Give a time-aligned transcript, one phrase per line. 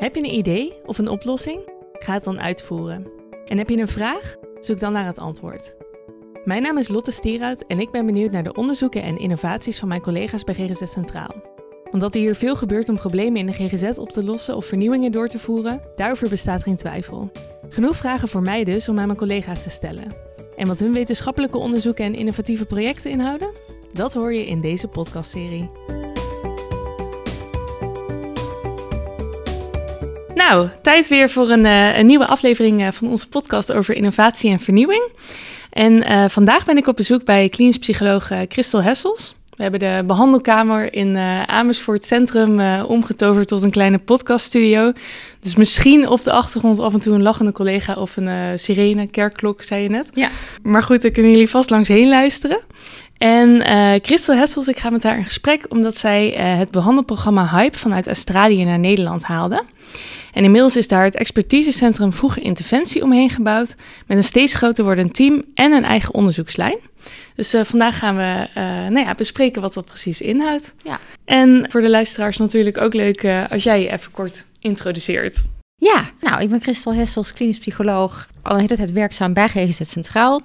[0.00, 1.60] Heb je een idee of een oplossing?
[1.92, 3.06] Ga het dan uitvoeren.
[3.46, 4.36] En heb je een vraag?
[4.60, 5.74] Zoek dan naar het antwoord.
[6.44, 9.88] Mijn naam is Lotte Stierhout en ik ben benieuwd naar de onderzoeken en innovaties van
[9.88, 11.34] mijn collega's bij GGZ Centraal.
[11.90, 15.12] Omdat er hier veel gebeurt om problemen in de GGZ op te lossen of vernieuwingen
[15.12, 17.30] door te voeren, daarover bestaat geen twijfel.
[17.68, 20.14] Genoeg vragen voor mij dus om aan mijn collega's te stellen.
[20.56, 23.50] En wat hun wetenschappelijke onderzoeken en innovatieve projecten inhouden?
[23.92, 25.70] Dat hoor je in deze podcastserie.
[30.50, 34.50] Nou, tijd weer voor een, uh, een nieuwe aflevering uh, van onze podcast over innovatie
[34.50, 35.08] en vernieuwing.
[35.70, 39.34] En uh, vandaag ben ik op bezoek bij klinisch psycholoog Christel Hessels.
[39.56, 44.92] We hebben de behandelkamer in Amersfoort Centrum omgetoverd tot een kleine podcaststudio.
[45.40, 49.62] Dus misschien op de achtergrond af en toe een lachende collega of een sirene, kerkklok,
[49.62, 50.08] zei je net.
[50.14, 50.28] Ja.
[50.62, 52.60] Maar goed, daar kunnen jullie vast langs heen luisteren.
[53.16, 53.62] En
[54.02, 56.28] Christel Hessels, ik ga met haar in gesprek omdat zij
[56.58, 59.62] het behandelprogramma Hype vanuit Australië naar Nederland haalde.
[60.32, 63.74] En inmiddels is daar het expertisecentrum vroege interventie omheen gebouwd,
[64.06, 66.78] met een steeds groter wordend team en een eigen onderzoekslijn.
[67.34, 70.74] Dus uh, vandaag gaan we uh, nou ja, bespreken wat dat precies inhoudt.
[70.82, 70.98] Ja.
[71.24, 75.48] En voor de luisteraars natuurlijk ook leuk uh, als jij je even kort introduceert.
[75.76, 79.80] Ja, nou, ik ben Christel Hessels, klinisch psycholoog, al een hele tijd werkzaam bij GGZ
[79.82, 80.42] Centraal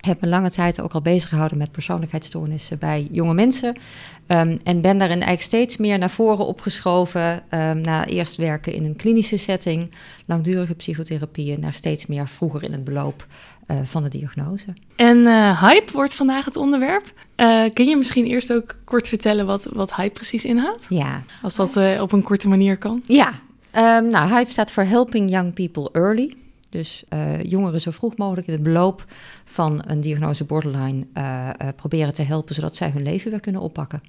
[0.00, 3.68] heb me lange tijd ook al bezig gehouden met persoonlijkheidsstoornissen bij jonge mensen.
[3.68, 7.42] Um, en ben daarin eigenlijk steeds meer naar voren opgeschoven.
[7.54, 9.90] Um, na eerst werken in een klinische setting,
[10.26, 13.26] langdurige psychotherapieën, naar steeds meer vroeger in het beloop
[13.70, 14.66] uh, van de diagnose.
[14.96, 17.12] En uh, hype wordt vandaag het onderwerp.
[17.36, 20.86] Uh, kun je misschien eerst ook kort vertellen wat, wat hype precies inhoudt?
[20.88, 21.22] Ja.
[21.42, 23.02] Als dat op een korte manier kan.
[23.06, 23.28] Ja,
[23.76, 26.34] um, nou, hype staat voor Helping Young People Early.
[26.68, 29.04] Dus uh, jongeren zo vroeg mogelijk in het beloop
[29.44, 33.60] van een diagnose borderline uh, uh, proberen te helpen, zodat zij hun leven weer kunnen
[33.60, 34.02] oppakken.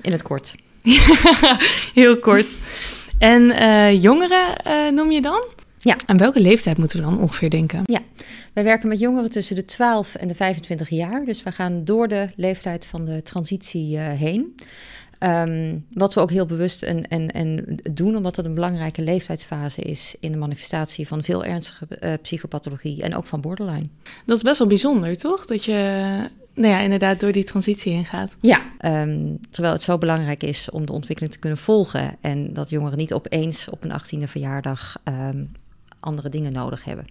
[0.00, 0.54] In het kort.
[1.94, 2.46] Heel kort.
[3.18, 3.42] En
[4.00, 5.44] jongeren noem je dan?
[5.78, 5.96] Ja.
[6.06, 7.82] Aan welke leeftijd moeten we dan ongeveer denken?
[7.84, 8.00] Ja,
[8.52, 11.24] wij werken met jongeren tussen de 12 en de 25 jaar.
[11.24, 14.54] Dus we gaan door de leeftijd van de transitie heen.
[15.20, 19.80] Um, wat we ook heel bewust en, en, en doen, omdat het een belangrijke leeftijdsfase
[19.80, 23.88] is in de manifestatie van veel ernstige uh, psychopathologie en ook van borderline.
[24.24, 25.46] Dat is best wel bijzonder, toch?
[25.46, 25.72] Dat je
[26.54, 28.36] nou ja, inderdaad door die transitie heen gaat.
[28.40, 32.70] Ja, um, terwijl het zo belangrijk is om de ontwikkeling te kunnen volgen en dat
[32.70, 35.48] jongeren niet opeens op een 18e verjaardag um,
[36.00, 37.04] andere dingen nodig hebben.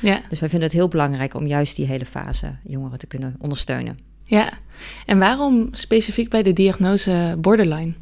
[0.00, 0.20] Ja.
[0.28, 3.98] Dus wij vinden het heel belangrijk om juist die hele fase jongeren te kunnen ondersteunen.
[4.32, 4.52] Ja,
[5.06, 7.92] en waarom specifiek bij de diagnose borderline?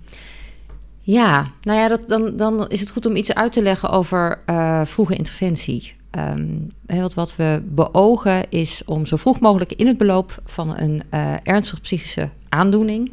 [1.01, 4.39] Ja, nou ja, dat, dan, dan is het goed om iets uit te leggen over
[4.47, 5.95] uh, vroege interventie.
[6.19, 11.03] Um, wat, wat we beogen is om zo vroeg mogelijk in het beloop van een
[11.15, 13.13] uh, ernstige psychische aandoening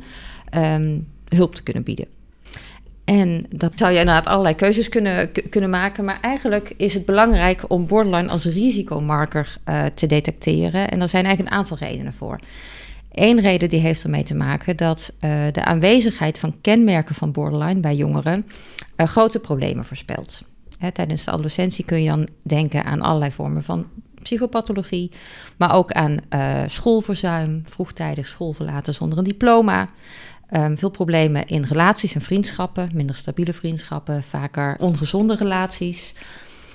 [0.55, 2.07] um, hulp te kunnen bieden.
[3.05, 6.05] En dat zou je inderdaad allerlei keuzes kunnen, kunnen maken.
[6.05, 10.89] Maar eigenlijk is het belangrijk om borderline als risicomarker uh, te detecteren.
[10.89, 12.39] En er zijn eigenlijk een aantal redenen voor.
[13.19, 17.79] Eén reden die heeft ermee te maken dat uh, de aanwezigheid van kenmerken van borderline
[17.79, 18.45] bij jongeren
[18.97, 20.43] uh, grote problemen voorspelt.
[20.77, 23.87] Hè, tijdens de adolescentie kun je dan denken aan allerlei vormen van
[24.21, 25.11] psychopathologie,
[25.57, 29.89] maar ook aan uh, schoolverzuim, vroegtijdig schoolverlaten zonder een diploma.
[30.51, 36.13] Um, veel problemen in relaties en vriendschappen, minder stabiele vriendschappen, vaker ongezonde relaties.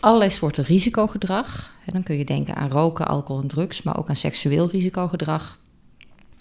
[0.00, 1.74] Allerlei soorten risicogedrag.
[1.86, 5.58] En dan kun je denken aan roken, alcohol en drugs, maar ook aan seksueel risicogedrag.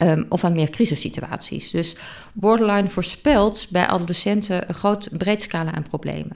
[0.04, 1.70] Um, of aan meer crisissituaties.
[1.70, 1.96] Dus
[2.34, 6.36] borderline voorspelt bij adolescenten een groot breed scala aan problemen.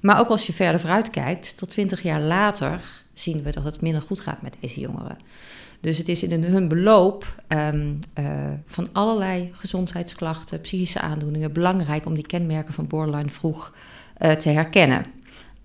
[0.00, 2.80] Maar ook als je verder vooruit kijkt, tot 20 jaar later
[3.12, 5.18] zien we dat het minder goed gaat met deze jongeren.
[5.80, 8.26] Dus het is in hun beloop um, uh,
[8.66, 13.74] van allerlei gezondheidsklachten, psychische aandoeningen belangrijk om die kenmerken van borderline vroeg
[14.18, 15.06] uh, te herkennen.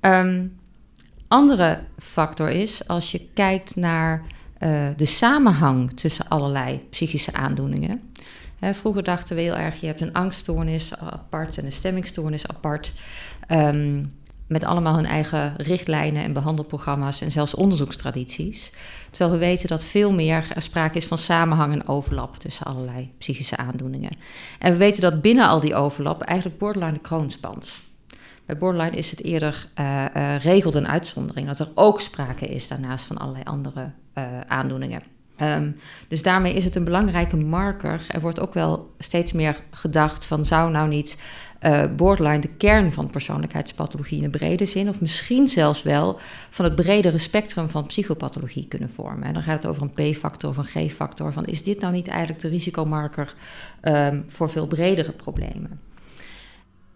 [0.01, 0.57] Um,
[1.27, 4.23] andere factor is als je kijkt naar
[4.63, 8.01] uh, de samenhang tussen allerlei psychische aandoeningen.
[8.59, 12.91] Hè, vroeger dachten we heel erg, je hebt een angststoornis apart en een stemmingstoornis apart.
[13.51, 14.13] Um,
[14.47, 18.71] met allemaal hun eigen richtlijnen en behandelprogramma's en zelfs onderzoekstradities.
[19.09, 23.57] Terwijl we weten dat veel meer sprake is van samenhang en overlap tussen allerlei psychische
[23.57, 24.11] aandoeningen.
[24.59, 27.31] En we weten dat binnen al die overlap eigenlijk borderline de kroon.
[28.45, 32.67] Bij borderline is het eerder uh, uh, regel dan uitzondering dat er ook sprake is
[32.67, 35.01] daarnaast van allerlei andere uh, aandoeningen.
[35.41, 35.75] Um,
[36.07, 38.05] dus daarmee is het een belangrijke marker.
[38.07, 41.17] Er wordt ook wel steeds meer gedacht van zou nou niet
[41.61, 46.19] uh, borderline de kern van persoonlijkheidspathologie in de brede zin, of misschien zelfs wel
[46.49, 49.23] van het bredere spectrum van psychopathologie kunnen vormen.
[49.23, 51.33] En dan gaat het over een P-factor of een G-factor.
[51.33, 53.35] Van is dit nou niet eigenlijk de risicomarker
[53.81, 55.79] um, voor veel bredere problemen?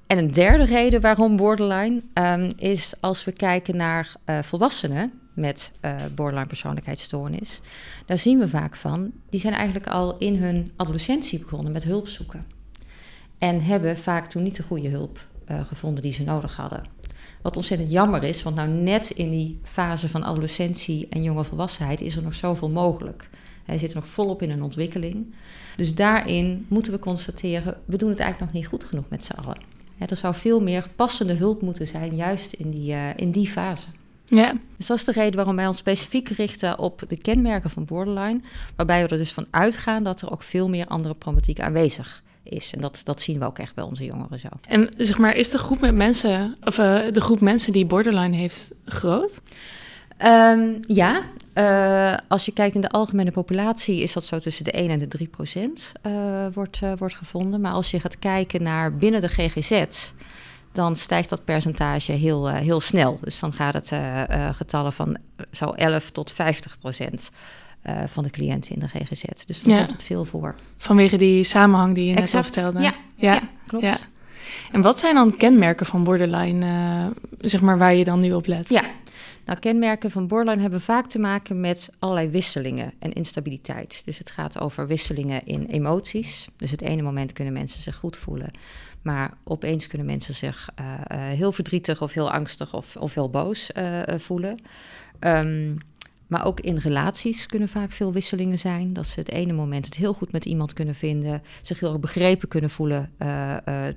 [0.08, 5.72] en een derde reden waarom borderline um, is als we kijken naar uh, volwassenen met
[5.81, 7.62] uh, borderline persoonlijkheidsstoornis,
[8.06, 12.07] daar zien we vaak van, die zijn eigenlijk al in hun adolescentie begonnen met hulp
[12.07, 12.45] zoeken.
[13.38, 16.84] En hebben vaak toen niet de goede hulp uh, gevonden die ze nodig hadden.
[17.42, 22.01] Wat ontzettend jammer is, want nou net in die fase van adolescentie en jonge volwassenheid
[22.01, 23.30] is er nog zoveel mogelijk.
[23.66, 25.34] Hij zit nog volop in een ontwikkeling.
[25.75, 29.34] Dus daarin moeten we constateren, we doen het eigenlijk nog niet goed genoeg met z'n
[29.34, 29.57] allen.
[29.98, 33.88] er zou veel meer passende hulp moeten zijn, juist in die, uh, in die fase.
[34.29, 34.53] Ja.
[34.77, 38.39] Dus dat is de reden waarom wij ons specifiek richten op de kenmerken van borderline.
[38.75, 42.74] Waarbij we er dus van uitgaan dat er ook veel meer andere problematiek aanwezig is.
[42.74, 44.47] En dat, dat zien we ook echt bij onze jongeren zo.
[44.68, 48.35] En zeg maar, is de groep met mensen, of uh, de groep mensen die borderline
[48.35, 49.41] heeft groot?
[50.25, 51.21] Um, ja,
[51.53, 55.00] uh, als je kijkt in de algemene populatie is dat zo tussen de 1 en
[55.00, 56.12] de 3 procent uh,
[56.53, 57.62] wordt, wordt gevonden.
[57.62, 59.85] Maar als je gaat kijken naar binnen de GGZ,
[60.77, 63.19] dan stijgt dat percentage heel, heel snel.
[63.21, 63.91] Dus dan gaat het
[64.56, 65.18] getallen van
[65.51, 67.31] zo 11 tot 50 procent
[67.83, 69.24] uh, van de cliënten in de GGZ.
[69.45, 69.79] Dus dan ja.
[69.79, 70.56] komt het veel voor.
[70.77, 72.79] Vanwege die samenhang die je net al vertelde.
[72.79, 73.33] Ja, ja.
[73.33, 73.85] ja klopt.
[73.85, 73.97] Ja.
[74.71, 77.06] En wat zijn dan kenmerken van borderline, uh,
[77.39, 78.69] zeg maar, waar je dan nu op let?
[78.69, 78.83] Ja,
[79.45, 84.01] nou, kenmerken van borderline hebben vaak te maken met allerlei wisselingen en instabiliteit.
[84.06, 86.47] Dus het gaat over wisselingen in emoties.
[86.57, 88.51] Dus het ene moment kunnen mensen zich goed voelen,
[89.07, 93.30] maar opeens kunnen mensen zich uh, uh, heel verdrietig of heel angstig of, of heel
[93.30, 94.59] boos uh, voelen.
[95.19, 95.77] Um,
[96.27, 98.94] maar ook in relaties kunnen vaak veel wisselingen zijn.
[98.94, 102.48] Dat ze het ene moment het heel goed met iemand kunnen vinden, zich heel begrepen
[102.48, 103.12] kunnen voelen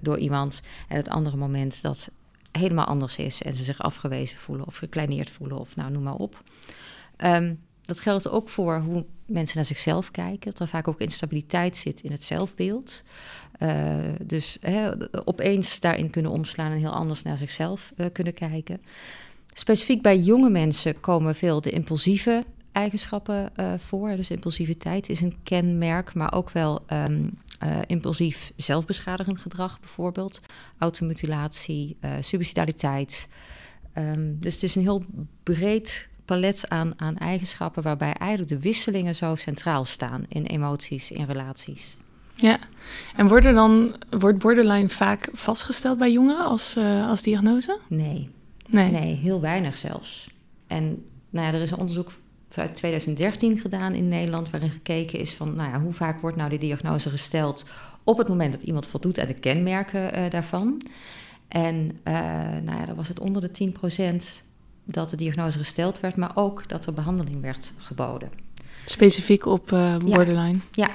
[0.01, 0.61] door iemand.
[0.89, 2.11] En het andere moment dat
[2.53, 6.15] helemaal anders is en ze zich afgewezen voelen of gekleineerd voelen of nou noem maar
[6.15, 6.43] op.
[7.17, 10.51] Um, dat geldt ook voor hoe mensen naar zichzelf kijken.
[10.51, 13.03] Dat er vaak ook instabiliteit zit in het zelfbeeld.
[13.59, 14.91] Uh, dus hè,
[15.25, 18.81] opeens daarin kunnen omslaan en heel anders naar zichzelf kunnen kijken.
[19.53, 24.17] Specifiek bij jonge mensen komen veel de impulsieve eigenschappen uh, voor.
[24.17, 27.05] Dus impulsiviteit is een kenmerk, maar ook wel uh,
[27.87, 30.41] impulsief zelfbeschadigend gedrag bijvoorbeeld.
[30.79, 33.29] Automutilatie, suicidaliteit.
[33.99, 35.05] Um, dus het is een heel
[35.43, 41.25] breed palet aan, aan eigenschappen waarbij eigenlijk de wisselingen zo centraal staan in emoties, in
[41.25, 41.97] relaties.
[42.35, 42.59] Ja,
[43.17, 46.77] en wordt, er dan, wordt borderline vaak vastgesteld bij jongeren als,
[47.09, 47.79] als diagnose?
[47.89, 48.29] Nee,
[48.71, 48.91] Nee.
[48.91, 50.31] nee, heel weinig zelfs.
[50.67, 52.13] En nou ja, er is een onderzoek
[52.55, 54.51] uit 2013 gedaan in Nederland...
[54.51, 57.65] waarin gekeken is van nou ja, hoe vaak wordt nou die diagnose gesteld...
[58.05, 60.83] op het moment dat iemand voldoet aan de kenmerken uh, daarvan.
[61.49, 62.15] En uh,
[62.63, 63.73] nou ja, dan was het onder de 10
[64.91, 66.17] dat de diagnose gesteld werd...
[66.17, 68.31] maar ook dat er behandeling werd geboden.
[68.85, 70.59] Specifiek op uh, borderline?
[70.73, 70.91] Ja, ja.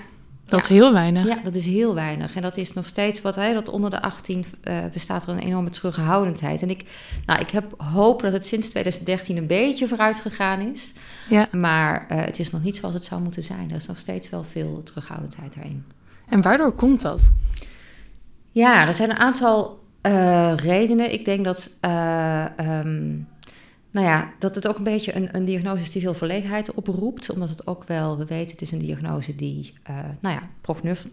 [0.45, 1.27] Dat is heel weinig.
[1.27, 2.35] Ja, dat is heel weinig.
[2.35, 5.39] En dat is nog steeds wat hij dat onder de 18 uh, bestaat er een
[5.39, 6.61] enorme terughoudendheid.
[6.61, 6.83] En ik,
[7.25, 10.93] nou, ik heb hoop dat het sinds 2013 een beetje vooruit gegaan is.
[11.29, 11.47] Ja.
[11.51, 13.69] Maar uh, het is nog niet zoals het zou moeten zijn.
[13.69, 15.85] Er is nog steeds wel veel terughoudendheid daarin.
[16.29, 17.31] En waardoor komt dat?
[18.51, 19.83] Ja, er zijn een aantal
[20.55, 21.13] redenen.
[21.13, 21.69] Ik denk dat.
[22.61, 23.27] Um,
[23.95, 27.29] nou ja, dat het ook een beetje een, een diagnose is die veel verlegenheid oproept.
[27.29, 30.41] Omdat het ook wel, we weten, het is een diagnose die, uh, nou ja,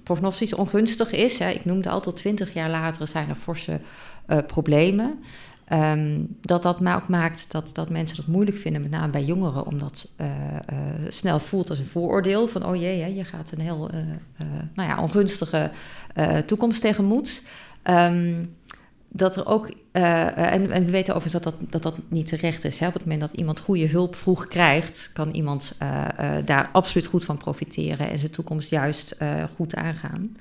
[0.03, 1.39] prognostisch ongunstig is.
[1.39, 1.51] Hè.
[1.51, 3.81] Ik noemde al tot twintig jaar later zijn er forse
[4.29, 5.19] uh, problemen.
[5.73, 9.67] Um, dat dat ook maakt dat, dat mensen het moeilijk vinden, met name bij jongeren,
[9.67, 10.27] omdat uh,
[11.09, 13.91] snel voelt als een vooroordeel van, oh jee, hè, je gaat een heel,
[14.75, 15.71] nou ja, ongunstige
[16.47, 17.43] toekomst tegemoet.
[17.85, 18.57] Um,
[19.15, 22.65] dat er ook, uh, en, en, we weten overigens dat dat, dat dat niet terecht
[22.65, 22.79] is.
[22.79, 22.87] Hè?
[22.87, 27.07] Op het moment dat iemand goede hulp vroeg krijgt, kan iemand uh, uh, daar absoluut
[27.07, 29.17] goed van profiteren en zijn toekomst juist
[29.55, 30.37] goed aangaan.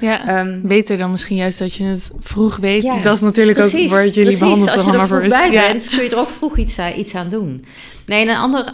[0.00, 2.82] Ja, um, beter dan misschien juist dat je het vroeg weet.
[2.82, 4.38] Ja, dat is natuurlijk precies, ook waar jullie precies.
[4.38, 5.32] behandelprogramma voor is.
[5.32, 7.64] Als je er vroeg bij bent, kun je er ook vroeg iets, iets aan doen.
[8.06, 8.64] Nee, en een ander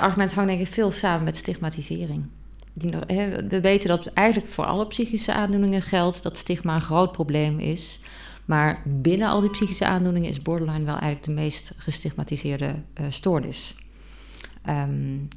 [0.00, 2.24] argument hangt denk ik veel samen met stigmatisering.
[2.72, 2.90] Die
[3.48, 8.00] we weten dat eigenlijk voor alle psychische aandoeningen geldt dat stigma een groot probleem is.
[8.48, 13.74] Maar binnen al die psychische aandoeningen is borderline wel eigenlijk de meest gestigmatiseerde uh, stoornis.
[14.68, 15.28] Um,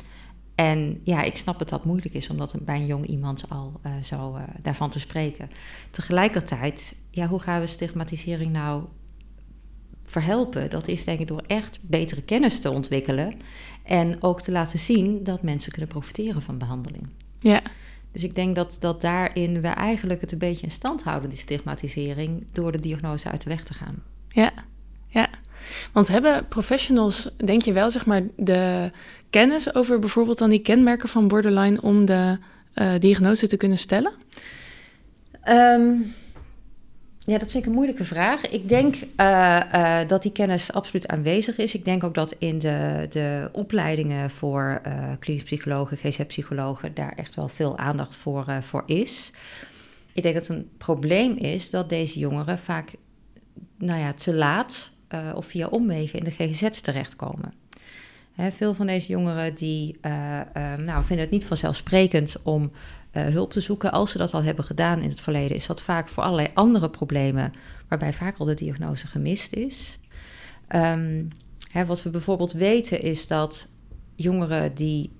[0.55, 3.79] en ja, ik snap dat dat moeilijk is om dat bij een jong iemand al
[3.85, 5.49] uh, zo uh, daarvan te spreken.
[5.89, 8.83] Tegelijkertijd, ja, hoe gaan we stigmatisering nou
[10.03, 10.69] verhelpen?
[10.69, 13.33] Dat is denk ik door echt betere kennis te ontwikkelen
[13.83, 17.07] en ook te laten zien dat mensen kunnen profiteren van behandeling.
[17.39, 17.61] Ja.
[18.11, 21.39] Dus ik denk dat, dat daarin we eigenlijk het een beetje in stand houden, die
[21.39, 24.03] stigmatisering, door de diagnose uit de weg te gaan.
[24.29, 24.51] Ja,
[25.07, 25.29] ja.
[25.91, 28.91] Want hebben professionals, denk je wel, zeg maar, de
[29.29, 32.37] kennis over bijvoorbeeld dan die kenmerken van borderline om de
[32.75, 34.13] uh, diagnose te kunnen stellen?
[35.49, 36.05] Um,
[37.25, 38.49] Ja, dat vind ik een moeilijke vraag.
[38.49, 41.73] Ik denk uh, dat die kennis absoluut aanwezig is.
[41.73, 47.35] Ik denk ook dat in de, de opleidingen voor uh, klinisch psychologen, GZ-psychologen, daar echt
[47.35, 49.31] wel veel aandacht voor, voor is.
[50.13, 52.91] Ik denk dat het een probleem is dat deze jongeren vaak
[53.77, 54.91] nou ja, te laat
[55.35, 57.53] of via omwegen in de GGZ terechtkomen.
[58.37, 59.99] Veel van deze jongeren die,
[60.77, 62.71] nou, vinden het niet vanzelfsprekend om
[63.13, 63.91] uh, hulp te zoeken.
[63.91, 66.89] Als ze dat al hebben gedaan in het verleden, is dat vaak voor allerlei andere
[66.89, 67.53] problemen,
[67.87, 69.99] waarbij vaak al de diagnose gemist is.
[71.71, 73.67] Hè, wat we bijvoorbeeld weten is dat
[74.15, 75.11] jongeren die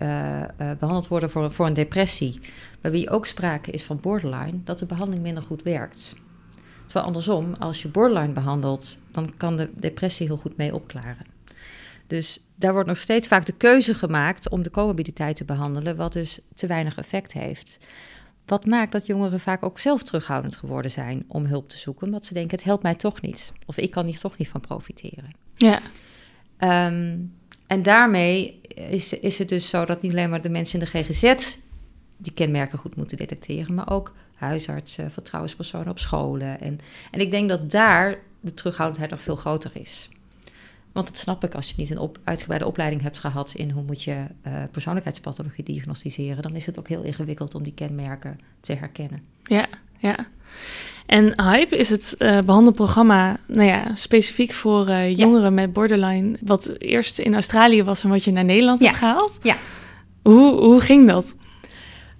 [0.57, 2.39] behandeld worden voor, voor een depressie,
[2.81, 6.15] bij wie ook sprake is van borderline, dat de behandeling minder goed werkt.
[6.85, 11.25] Terwijl andersom, als je borderline behandelt, dan kan de depressie heel goed mee opklaren.
[12.07, 16.13] Dus daar wordt nog steeds vaak de keuze gemaakt om de comorbiditeit te behandelen, wat
[16.13, 17.79] dus te weinig effect heeft.
[18.45, 22.25] Wat maakt dat jongeren vaak ook zelf terughoudend geworden zijn om hulp te zoeken, omdat
[22.25, 23.51] ze denken: het helpt mij toch niet.
[23.65, 25.35] Of ik kan hier toch niet van profiteren.
[25.55, 25.79] Ja.
[26.87, 27.33] Um,
[27.67, 31.03] en daarmee is, is het dus zo dat niet alleen maar de mensen in de
[31.03, 31.55] GGZ
[32.17, 36.59] die kenmerken goed moeten detecteren, maar ook huisartsen, vertrouwenspersonen op scholen.
[36.59, 36.79] En,
[37.11, 40.09] en ik denk dat daar de terughoudendheid nog veel groter is.
[40.91, 43.83] Want dat snap ik, als je niet een op, uitgebreide opleiding hebt gehad in hoe
[43.83, 48.73] moet je uh, persoonlijkheidspathologie diagnosticeren, dan is het ook heel ingewikkeld om die kenmerken te
[48.73, 49.21] herkennen.
[49.43, 49.67] Ja,
[49.97, 50.15] ja.
[51.05, 56.67] En HYPE is het uh, behandelprogramma nou ja, specifiek voor uh, jongeren met borderline, wat
[56.77, 58.85] eerst in Australië was en wat je naar Nederland ja.
[58.85, 59.37] hebt gehaald.
[59.41, 59.55] Ja.
[60.21, 61.35] Hoe, hoe ging dat?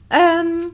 [0.10, 0.72] Um,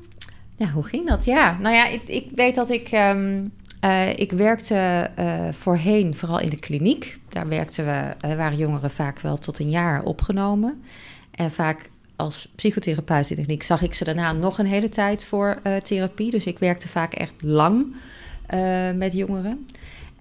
[0.56, 1.26] ja, hoe ging dat?
[1.26, 3.52] Ja, nou ja, ik, ik weet dat ik um,
[3.88, 7.20] uh, ik werkte uh, voorheen vooral in de kliniek.
[7.30, 10.84] Daar werkten we, uh, waren jongeren vaak wel tot een jaar opgenomen.
[11.32, 15.26] En vaak als psychotherapeut in de kliniek zag ik ze daarna nog een hele tijd
[15.26, 16.32] voor therapie.
[16.32, 17.96] Dus ik werkte vaak echt lang
[18.96, 19.66] met jongeren.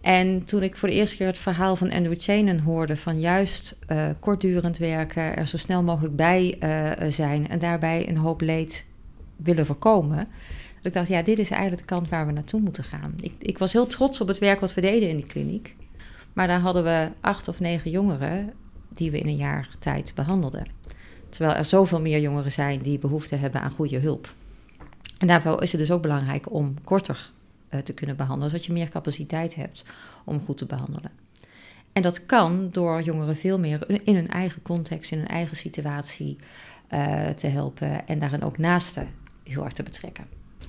[0.01, 3.79] En toen ik voor de eerste keer het verhaal van Andrew Chainen hoorde van juist
[4.21, 6.59] kortdurend werken, er zo snel mogelijk bij
[7.09, 8.85] zijn en daarbij een hoop leed
[9.37, 10.29] willen voorkomen
[10.83, 13.15] ik dacht, ja, dit is eigenlijk de kant waar we naartoe moeten gaan.
[13.21, 15.77] Ik, ik was heel trots op het werk wat we deden in die kliniek.
[16.33, 18.53] Maar daar hadden we acht of negen jongeren
[18.89, 20.67] die we in een jaar tijd behandelden.
[21.29, 24.35] Terwijl er zoveel meer jongeren zijn die behoefte hebben aan goede hulp.
[25.19, 27.31] En daarvoor is het dus ook belangrijk om korter
[27.71, 29.85] uh, te kunnen behandelen, zodat je meer capaciteit hebt
[30.25, 31.11] om goed te behandelen.
[31.93, 36.37] En dat kan door jongeren veel meer in hun eigen context, in hun eigen situatie
[36.91, 39.09] uh, te helpen en daarin ook naasten
[39.43, 40.27] heel hard te betrekken.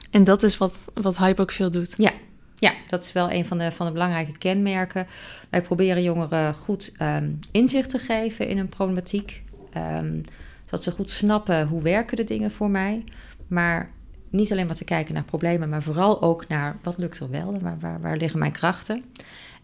[0.10, 1.94] En dat is wat, wat Hype ook veel doet.
[1.98, 2.12] Ja,
[2.56, 5.08] ja, dat is wel een van de, van de belangrijke kenmerken.
[5.50, 9.44] Wij proberen jongeren goed um, inzicht te geven in hun problematiek.
[9.78, 10.22] Um,
[10.66, 13.04] zodat ze goed snappen hoe werken de dingen voor mij.
[13.48, 13.92] Maar
[14.30, 17.60] niet alleen maar te kijken naar problemen, maar vooral ook naar wat lukt er wel
[17.60, 19.04] waar, waar, waar liggen mijn krachten.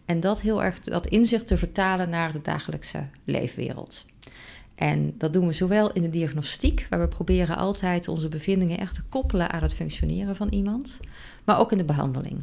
[0.04, 4.04] En dat heel erg, dat inzicht te vertalen naar de dagelijkse leefwereld.
[4.74, 8.94] En dat doen we zowel in de diagnostiek, waar we proberen altijd onze bevindingen echt
[8.94, 10.98] te koppelen aan het functioneren van iemand,
[11.44, 12.42] maar ook in de behandeling.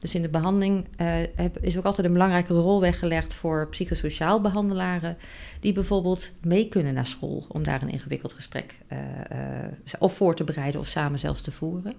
[0.00, 1.16] Dus in de behandeling uh,
[1.60, 5.16] is ook altijd een belangrijke rol weggelegd voor psychosociaal behandelaren,
[5.60, 8.98] die bijvoorbeeld mee kunnen naar school om daar een ingewikkeld gesprek uh,
[9.32, 11.94] uh, of voor te bereiden of samen zelfs te voeren.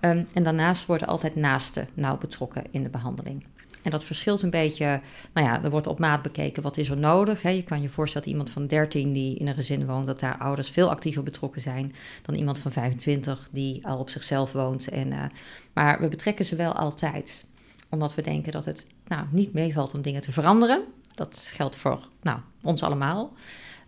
[0.00, 3.44] Um, en daarnaast worden altijd naasten nauw betrokken in de behandeling.
[3.86, 5.00] En dat verschilt een beetje,
[5.32, 7.42] nou ja, er wordt op maat bekeken wat is er nodig.
[7.42, 7.50] Hè.
[7.50, 10.38] Je kan je voorstellen dat iemand van 13 die in een gezin woont, dat daar
[10.38, 14.88] ouders veel actiever betrokken zijn dan iemand van 25 die al op zichzelf woont.
[14.88, 15.24] En, uh,
[15.72, 17.46] maar we betrekken ze wel altijd,
[17.88, 20.84] omdat we denken dat het nou, niet meevalt om dingen te veranderen.
[21.14, 23.32] Dat geldt voor nou, ons allemaal.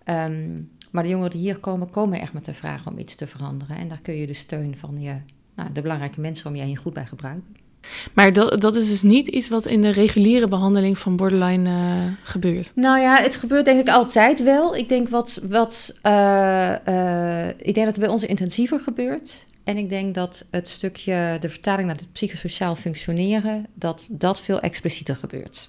[0.04, 3.26] Um, maar de jongeren die hier komen, komen echt met de vraag om iets te
[3.26, 3.76] veranderen.
[3.76, 5.20] En daar kun je de steun van je,
[5.54, 7.67] nou, de belangrijke mensen om je heen goed bij gebruiken.
[8.12, 11.76] Maar dat, dat is dus niet iets wat in de reguliere behandeling van borderline uh,
[12.22, 12.72] gebeurt.
[12.74, 14.76] Nou ja, het gebeurt denk ik altijd wel.
[14.76, 19.46] Ik denk wat, wat uh, uh, ik denk dat het bij ons intensiever gebeurt.
[19.64, 24.60] En ik denk dat het stukje, de vertaling naar het psychosociaal functioneren, dat dat veel
[24.60, 25.68] explicieter gebeurt.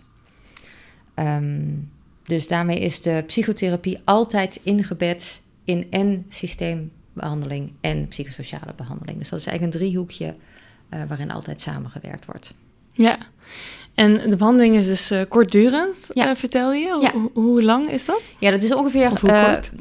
[1.15, 1.89] Um,
[2.23, 9.17] dus daarmee is de psychotherapie altijd ingebed in en systeembehandeling en psychosociale behandeling.
[9.17, 10.35] Dus dat is eigenlijk een driehoekje
[10.93, 12.53] uh, waarin altijd samengewerkt wordt.
[12.91, 13.17] Ja,
[13.93, 16.29] en de behandeling is dus uh, kortdurend, ja.
[16.29, 16.97] uh, vertel je?
[17.01, 17.11] Ja.
[17.11, 18.21] Hoe, hoe, lang is dat?
[18.39, 19.11] Ja, dat is ongeveer...
[19.11, 19.71] Of hoe kort?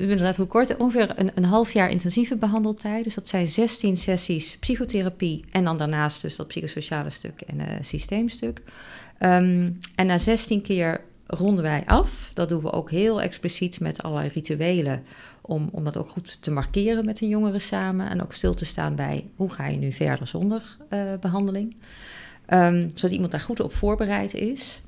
[0.00, 0.76] inderdaad, hoe kort?
[0.76, 3.04] Ongeveer een, een half jaar intensieve behandeltijd.
[3.04, 8.62] Dus dat zijn 16 sessies psychotherapie en dan daarnaast dus dat psychosociale stuk en systeemstuk.
[9.20, 12.30] Um, en na 16 keer ronden wij af.
[12.34, 15.04] Dat doen we ook heel expliciet met allerlei rituelen.
[15.46, 18.08] Om, om dat ook goed te markeren met de jongeren samen.
[18.08, 21.76] En ook stil te staan bij hoe ga je nu verder zonder uh, behandeling.
[22.46, 24.80] Ehm, zodat iemand daar goed op voorbereid is.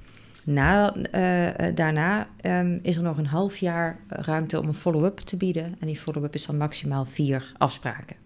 [0.45, 5.19] Na, eh, eh, daarna ehm, is er nog een half jaar ruimte om een follow-up
[5.19, 5.77] te bieden.
[5.81, 8.17] En die follow-up is dan maximaal vier afspraken.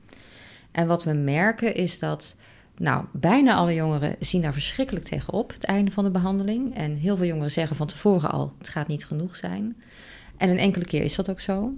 [0.71, 2.37] En wat we merken is dat
[2.77, 6.75] nou, bijna alle jongeren zien daar verschrikkelijk tegenop, het einde van de behandeling.
[6.75, 9.77] En heel veel jongeren zeggen van tevoren al, het gaat niet genoeg zijn.
[10.37, 11.73] En een enkele keer is dat ook zo.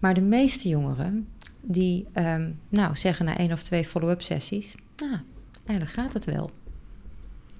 [0.00, 1.28] Maar de meeste jongeren,
[1.60, 5.18] die um, nou, zeggen na één of twee follow-up sessies, nou,
[5.66, 6.50] eigenlijk gaat het wel.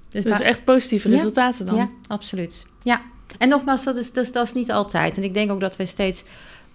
[0.09, 1.77] Dus, dus echt positieve resultaten dan?
[1.77, 2.67] Ja, absoluut.
[2.83, 3.03] Ja,
[3.39, 5.17] en nogmaals, dat is, dat, is, dat is niet altijd.
[5.17, 6.25] En ik denk ook dat we steeds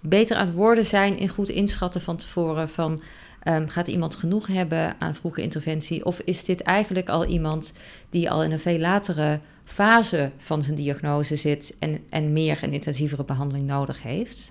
[0.00, 3.02] beter aan het worden zijn in goed inschatten van tevoren van...
[3.48, 6.04] Um, gaat iemand genoeg hebben aan vroege interventie?
[6.04, 7.72] Of is dit eigenlijk al iemand
[8.10, 12.72] die al in een veel latere fase van zijn diagnose zit en, en meer en
[12.72, 14.50] intensievere behandeling nodig heeft?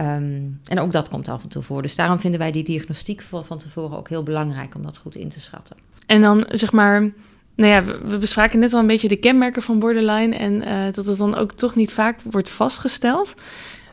[0.00, 1.82] Um, en ook dat komt af en toe voor.
[1.82, 5.14] Dus daarom vinden wij die diagnostiek van, van tevoren ook heel belangrijk om dat goed
[5.14, 5.76] in te schatten.
[6.06, 7.00] En dan zeg maar,
[7.54, 11.06] nou ja, we, bespraken net al een beetje de kenmerken van borderline en uh, dat
[11.06, 13.34] het dan ook toch niet vaak wordt vastgesteld.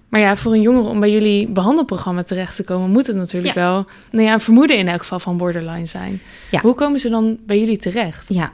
[0.10, 3.54] Maar ja, voor een jongere om bij jullie behandelprogramma terecht te komen, moet het natuurlijk
[3.54, 6.22] wel nou ja, een vermoeden in elk geval van borderline zijn.
[6.52, 6.62] Ja.
[6.62, 8.34] Hoe komen ze dan bij jullie terecht?
[8.34, 8.52] Ja,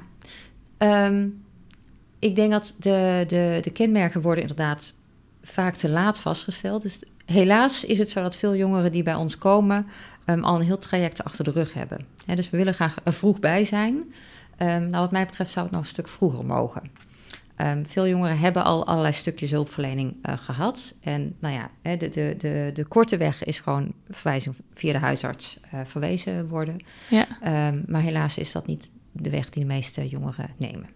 [0.77, 1.43] um,
[2.19, 4.93] ik denk dat de, de, de kenmerken worden inderdaad
[5.43, 6.81] vaak te laat vastgesteld.
[6.81, 9.87] Dus helaas is het zo dat veel jongeren die bij ons komen
[10.25, 11.99] um, al een heel traject achter de rug hebben.
[12.25, 13.95] dus we willen graag er vroeg bij zijn.
[13.95, 16.81] Um, nou, wat mij betreft zou het nog een stuk vroeger mogen.
[17.57, 20.93] Um, veel jongeren hebben al allerlei stukjes hulpverlening uh, gehad.
[21.01, 25.59] En nou ja, de, de, de, de korte weg is gewoon verwijzing via de huisarts
[25.73, 26.77] uh, verwezen worden.
[27.09, 27.27] Ja.
[27.87, 30.89] Maar helaas is dat niet de weg die de meeste jongeren nemen.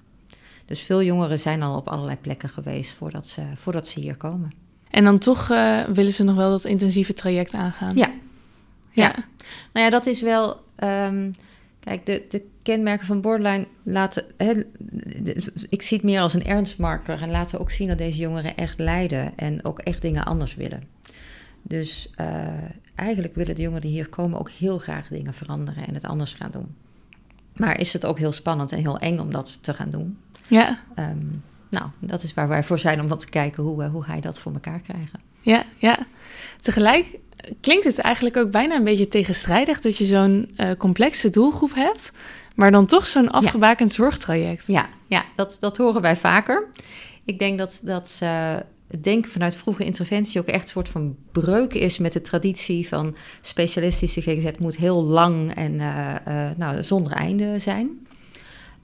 [0.66, 4.52] Dus veel jongeren zijn al op allerlei plekken geweest voordat ze, voordat ze hier komen.
[4.96, 7.96] En dan toch uh, willen ze nog wel dat intensieve traject aangaan?
[7.96, 8.08] Ja.
[8.92, 9.04] Ja.
[9.04, 9.14] ja.
[9.74, 10.60] Nou ja, dat is wel...
[10.84, 11.36] Um,
[11.80, 14.24] kijk, de, de kenmerken van borderline laten.
[15.70, 18.80] ik zie het meer als een ernstmarker en laten ook zien dat deze jongeren echt
[18.80, 20.84] lijden en ook echt dingen anders willen.
[21.62, 22.28] Dus uh,
[22.96, 26.34] eigenlijk willen de jongeren die hier komen ook heel graag dingen veranderen en het anders
[26.34, 26.76] gaan doen.
[27.56, 30.18] Maar is het ook heel spannend en heel eng om dat te gaan doen?
[30.48, 30.80] Ja.
[31.00, 31.44] Um,
[31.76, 34.22] nou, dat is waar wij voor zijn om dat te kijken hoe, hoe ga je
[34.22, 35.20] dat voor elkaar krijgen.
[35.42, 35.98] Ja, ja.
[36.60, 37.20] Tegelijk
[37.62, 42.12] klinkt het eigenlijk ook bijna een beetje tegenstrijdig dat je zo'n uh, complexe doelgroep hebt,
[42.56, 44.64] maar dan toch zo'n afgebakend zorgtraject.
[44.68, 46.68] Ja, ja dat, dat horen wij vaker.
[47.26, 48.56] Ik denk dat, dat uh,
[48.88, 52.88] het denken vanuit vroege interventie ook echt een soort van breuk is met de traditie
[52.88, 56.16] van specialistische GGZ moet heel lang en uh,
[56.58, 58.05] nou, zonder einde zijn.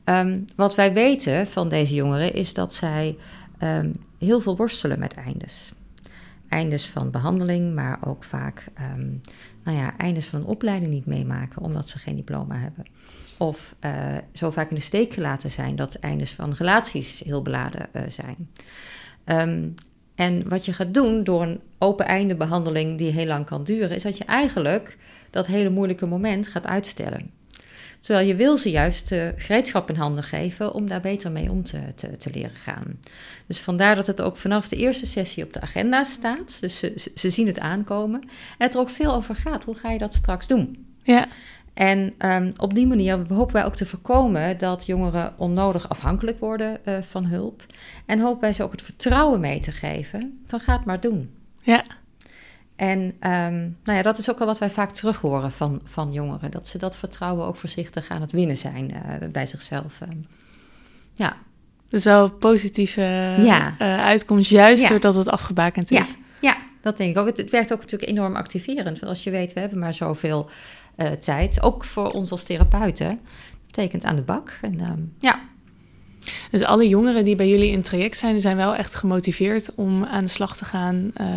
[0.06, 3.18] Um, wat wij weten van deze jongeren is dat zij
[3.64, 5.74] um, heel veel worstelen met eindes
[6.52, 9.22] eindes van behandeling, maar ook vaak um,
[9.64, 12.86] nou ja, eindes van een opleiding niet meemaken omdat ze geen diploma hebben.
[13.38, 13.92] Of uh,
[14.34, 18.50] zo vaak in de steek gelaten zijn dat eindes van relaties heel beladen uh, zijn.
[20.16, 23.96] En wat je gaat doen door een open einde behandeling die heel lang kan duren,
[23.96, 24.98] is dat je eigenlijk
[25.30, 27.32] dat hele moeilijke moment gaat uitstellen.
[28.02, 31.64] Terwijl je wil ze juist de gereedschap in handen geven om daar beter mee om
[31.64, 33.00] te, te, te, leren gaan.
[33.48, 36.58] Dus vandaar dat het ook vanaf de eerste sessie op de agenda staat.
[36.62, 38.22] Dus ze, ze zien het aankomen.
[38.22, 39.64] En het er ook veel over gaat.
[39.64, 40.86] Hoe ga je dat straks doen?
[41.04, 41.28] Ja.
[41.74, 46.78] En um, op die manier hopen wij ook te voorkomen dat jongeren onnodig afhankelijk worden
[46.86, 47.66] uh, van hulp.
[48.06, 51.30] En hopen wij ze ook het vertrouwen mee te geven van ga het maar doen.
[51.64, 51.84] Ja.
[52.82, 56.12] En um, nou ja, dat is ook wel wat wij vaak terug horen van, van
[56.12, 56.52] jongeren.
[56.52, 60.02] Dat ze dat vertrouwen ook voorzichtig aan het winnen zijn uh, bij zichzelf.
[60.02, 60.28] Um,
[61.14, 61.36] ja.
[61.88, 63.02] Dus wel een positieve
[63.38, 63.76] ja.
[63.80, 64.90] uh, uitkomst, juist ja.
[64.90, 66.18] doordat het afgebakend is.
[66.42, 67.26] Ja, ja dat denk ik ook.
[67.26, 69.00] Het, het, werkt ook natuurlijk enorm activerend.
[69.00, 70.50] Want als je weet, we hebben maar zoveel
[70.98, 71.62] uh, tijd.
[71.62, 73.20] Ook voor ons als therapeuten.
[73.66, 74.58] Betekent aan de bak.
[74.62, 75.40] En um, ja,
[76.52, 80.24] dus alle jongeren die bij jullie in traject zijn, zijn wel echt gemotiveerd om aan
[80.24, 81.12] de slag te gaan.
[81.22, 81.28] Uh,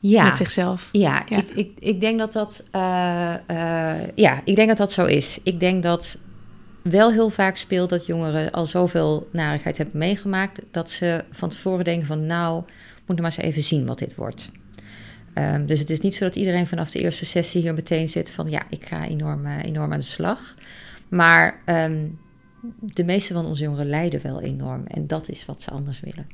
[0.00, 0.24] ja.
[0.24, 0.88] met zichzelf.
[0.92, 4.92] Ja, ja, Ik, ik, ik denk dat dat, uh, uh, ja, ik denk dat dat
[4.92, 5.38] zo is.
[5.42, 6.18] Ik denk dat
[6.82, 11.84] wel heel vaak speelt dat jongeren al zoveel narigheid hebben meegemaakt, dat ze van tevoren
[11.84, 12.62] denken van nou,
[13.06, 14.50] moet maar eens even zien wat dit wordt.
[15.34, 18.30] Um, dus het is niet zo dat iedereen vanaf de eerste sessie hier meteen zit
[18.30, 20.54] van ja, ik ga enorm, uh, enorm aan de slag.
[21.08, 22.18] Maar um,
[22.80, 26.26] de meeste van onze jongeren lijden wel enorm en dat is wat ze anders willen.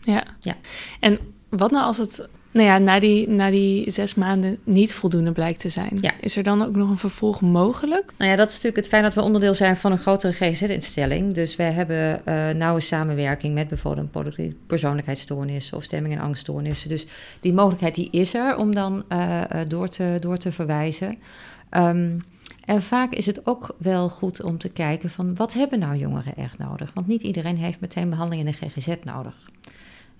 [0.00, 0.24] Ja.
[0.40, 0.56] ja.
[1.00, 5.32] En wat nou als het nou ja, na die, na die zes maanden niet voldoende
[5.32, 5.98] blijkt te zijn.
[6.00, 6.12] Ja.
[6.20, 8.12] Is er dan ook nog een vervolg mogelijk?
[8.18, 11.32] Nou ja, dat is natuurlijk het fijn dat we onderdeel zijn van een grotere GGZ-instelling.
[11.34, 16.88] Dus wij hebben uh, nauwe samenwerking met bijvoorbeeld een persoonlijkheidsstoornis of stemming- en angststoornissen.
[16.88, 17.06] Dus
[17.40, 21.18] die mogelijkheid die is er om dan uh, door, te, door te verwijzen.
[21.70, 22.22] Um,
[22.64, 26.36] En vaak is het ook wel goed om te kijken van wat hebben nou jongeren
[26.36, 26.90] echt nodig?
[26.94, 29.36] Want niet iedereen heeft meteen behandeling in de GGZ nodig.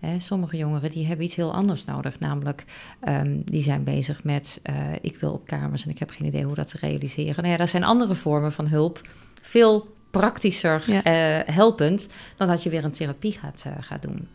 [0.05, 2.65] Hè, sommige jongeren die hebben iets heel anders nodig, namelijk
[3.09, 6.45] um, die zijn bezig met uh, ik wil op kamers en ik heb geen idee
[6.45, 7.37] hoe dat te realiseren.
[7.37, 9.01] Nou ja, daar zijn andere vormen van hulp
[9.43, 11.05] veel praktischer ja.
[11.07, 14.29] uh, helpend dan dat je weer een therapie gaat, uh, gaat doen.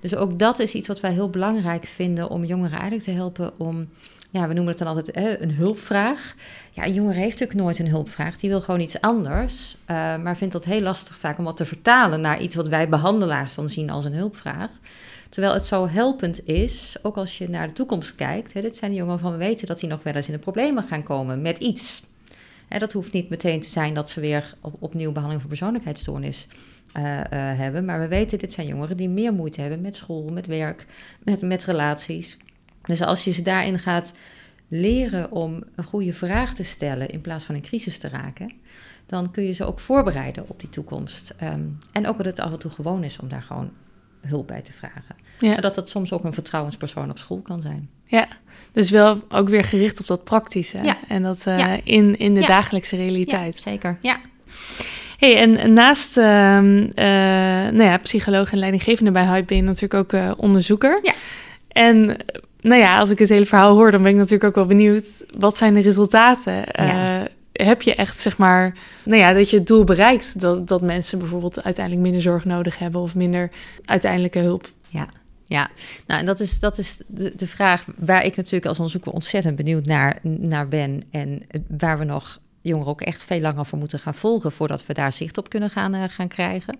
[0.00, 3.58] Dus ook dat is iets wat wij heel belangrijk vinden om jongeren eigenlijk te helpen
[3.58, 3.88] om
[4.32, 6.34] ja, we noemen het dan altijd een hulpvraag.
[6.70, 8.36] Ja, een jongere heeft natuurlijk nooit een hulpvraag.
[8.36, 9.76] Die wil gewoon iets anders.
[9.80, 12.88] Uh, maar vindt dat heel lastig vaak om wat te vertalen naar iets wat wij
[12.88, 14.70] behandelaars dan zien als een hulpvraag.
[15.30, 18.52] Terwijl het zo helpend is, ook als je naar de toekomst kijkt.
[18.52, 20.82] Hè, dit zijn jongeren van we weten dat die nog wel eens in de problemen
[20.82, 22.02] gaan komen met iets.
[22.68, 26.46] Hè, dat hoeft niet meteen te zijn dat ze weer op, opnieuw behandeling voor persoonlijkheidsstoornis
[26.96, 27.84] uh, uh, hebben.
[27.84, 30.86] Maar we weten, dit zijn jongeren die meer moeite hebben met school, met werk,
[31.22, 32.36] met, met relaties.
[32.82, 34.12] Dus als je ze daarin gaat
[34.68, 38.52] leren om een goede vraag te stellen in plaats van in crisis te raken,
[39.06, 41.34] dan kun je ze ook voorbereiden op die toekomst.
[41.42, 43.70] Um, en ook dat het af en toe gewoon is om daar gewoon
[44.26, 45.16] hulp bij te vragen.
[45.38, 45.56] Ja.
[45.56, 47.88] En dat dat soms ook een vertrouwenspersoon op school kan zijn.
[48.06, 48.28] Ja,
[48.72, 50.78] dus wel ook weer gericht op dat praktische.
[50.82, 50.96] Ja.
[51.08, 51.80] En dat uh, ja.
[51.84, 53.56] in, in de dagelijkse realiteit.
[53.56, 54.20] zeker, ja.
[55.18, 56.94] Hey, en naast uh, uh,
[57.72, 60.98] nou ja, psycholoog en leidinggevende bij Hype ben je natuurlijk ook uh, onderzoeker.
[61.02, 61.12] Ja.
[61.68, 62.16] En
[62.60, 65.24] nou ja, als ik het hele verhaal hoor, dan ben ik natuurlijk ook wel benieuwd.
[65.38, 66.64] Wat zijn de resultaten?
[66.72, 67.26] Ja.
[67.64, 71.18] Heb je echt, zeg maar, nou ja, dat je het doel bereikt dat, dat mensen
[71.18, 73.50] bijvoorbeeld uiteindelijk minder zorg nodig hebben of minder
[73.84, 74.70] uiteindelijke hulp?
[74.88, 75.08] Ja.
[75.44, 75.70] Ja,
[76.06, 79.56] nou en dat is, dat is de, de vraag waar ik natuurlijk als onderzoeker ontzettend
[79.56, 81.02] benieuwd naar, naar ben.
[81.10, 84.94] En waar we nog jongeren ook echt veel langer voor moeten gaan volgen voordat we
[84.94, 86.78] daar zicht op kunnen gaan, uh, gaan krijgen.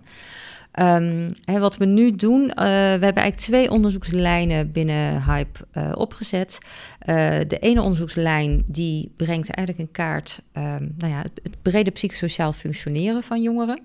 [0.79, 5.91] Um, hè, wat we nu doen, uh, we hebben eigenlijk twee onderzoekslijnen binnen Hype uh,
[5.95, 6.57] opgezet.
[7.05, 7.15] Uh,
[7.47, 13.23] de ene onderzoekslijn die brengt eigenlijk een kaart, um, nou ja, het, brede psychosociaal functioneren
[13.23, 13.81] van jongeren.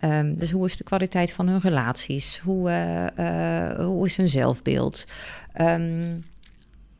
[0.00, 2.38] Um, dus hoe is de kwaliteit van hun relaties?
[2.38, 2.70] Hoe,
[3.78, 5.04] hoe is hun zelfbeeld?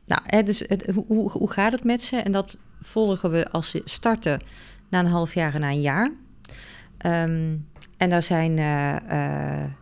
[0.05, 0.63] nou, hè, dus
[1.07, 2.15] hoe, hoe gaat het met ze?
[2.15, 4.41] En dat volgen we als ze starten
[4.89, 6.11] na een half jaar en na een jaar.
[7.05, 7.65] Um,
[7.97, 9.09] en daar zijn uh, uh,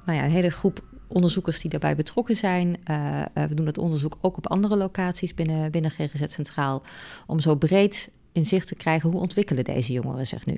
[0.05, 2.77] nou ja, een hele groep onderzoekers die daarbij betrokken zijn.
[2.89, 6.83] Uh, we doen dat onderzoek ook op andere locaties binnen, binnen GGZ Centraal.
[7.27, 10.57] Om zo breed in zicht te krijgen hoe ontwikkelen deze jongeren zich nu.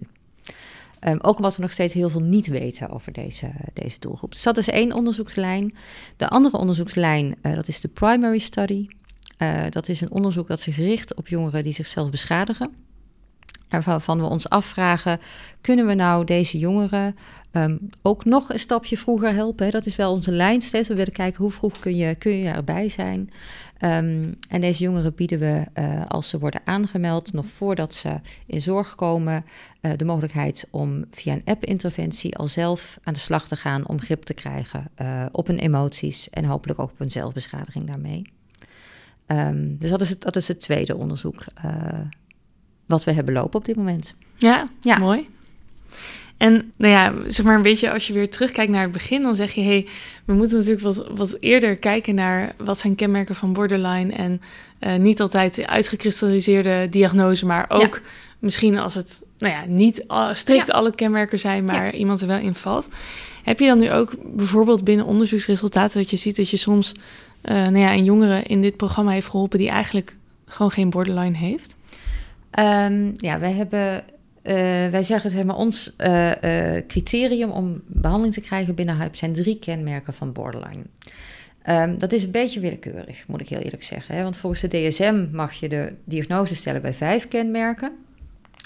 [1.00, 4.32] Um, ook omdat we nog steeds heel veel niet weten over deze, deze doelgroep.
[4.32, 5.76] Dus dat is één onderzoekslijn.
[6.16, 8.88] De andere onderzoekslijn, dat is de primary study.
[9.70, 12.87] dat is een onderzoek dat zich richt op jongeren die zichzelf beschadigen
[13.70, 15.20] waarvan we ons afvragen:
[15.62, 17.16] kunnen we nou deze jongeren
[17.52, 19.72] um, ook nog een stapje vroeger helpen?
[19.72, 20.88] Dat is wel onze lijn steeds.
[20.88, 23.30] We willen kijken hoe vroeg kun je, kun je erbij zijn.
[23.82, 28.62] Um, en deze jongeren bieden we, uh, als ze worden aangemeld, nog voordat ze in
[28.62, 29.46] zorg komen,
[29.82, 34.02] uh, de mogelijkheid om via een app-interventie al zelf aan de slag te gaan om
[34.02, 38.32] grip te krijgen uh, op hun emoties en hopelijk ook op hun zelfbeschadiging daarmee.
[39.28, 41.46] Um, dus dat is, het, dat is het tweede onderzoek
[42.88, 44.14] wat we hebben lopen op dit moment.
[44.36, 44.98] Ja, ja.
[44.98, 45.28] mooi.
[46.38, 49.36] En nou ja, zeg maar een beetje als je weer terugkijkt naar het begin, dan
[49.36, 49.88] zeg je: hé, hey,
[50.26, 54.14] we moeten natuurlijk wat, wat eerder kijken naar wat zijn kenmerken van borderline.
[54.14, 54.42] En
[54.80, 58.10] uh, niet altijd uitgekristalliseerde diagnose, maar ook ja.
[58.40, 60.74] misschien als het nou ja, niet strikt ja.
[60.74, 62.90] alle kenmerken zijn, maar iemand er wel in valt.
[63.44, 66.92] Heb je dan nu ook bijvoorbeeld binnen onderzoeksresultaten dat je ziet dat je soms
[67.44, 71.38] uh, nou ja, een jongere in dit programma heeft geholpen die eigenlijk gewoon geen borderline
[71.38, 71.76] heeft?
[72.60, 74.04] Um, ja, wij hebben,
[74.44, 74.54] uh,
[74.92, 79.34] wij zeggen zeg maar, ons uh, uh, criterium om behandeling te krijgen binnen HUIP zijn
[79.34, 80.84] drie kenmerken van borderline.
[81.70, 84.16] Um, dat is een beetje willekeurig, moet ik heel eerlijk zeggen.
[84.16, 84.24] Hè?
[84.24, 87.92] Want volgens de DSM mag je de diagnose stellen bij vijf kenmerken.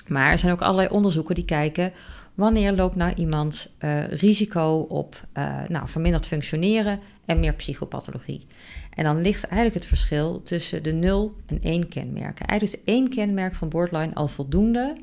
[0.08, 1.92] Maar er zijn ook allerlei onderzoeken die kijken
[2.34, 3.74] wanneer loopt nou iemand
[4.10, 5.28] risico op
[5.68, 8.46] nou, verminderd functioneren en meer psychopathologie.
[8.94, 12.46] En dan ligt eigenlijk het verschil tussen de 0 en 1 kenmerken.
[12.46, 14.96] Eigenlijk is één kenmerk van borderline al voldoende